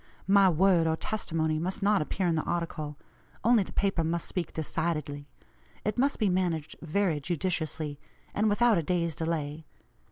My 0.25 0.49
word 0.49 0.87
or 0.87 0.95
testimony 0.95 1.59
must 1.59 1.83
not 1.83 2.01
appear 2.01 2.25
in 2.25 2.33
the 2.33 2.41
article; 2.41 2.97
only 3.43 3.61
the 3.61 3.71
paper 3.71 4.03
must 4.03 4.27
speak 4.27 4.51
decidedly. 4.51 5.27
It 5.85 5.99
must 5.99 6.17
be 6.17 6.27
managed 6.27 6.75
very 6.81 7.19
judiciously, 7.19 7.99
and 8.33 8.49
without 8.49 8.79
a 8.79 8.81
day's 8.81 9.13
delay. 9.15 9.63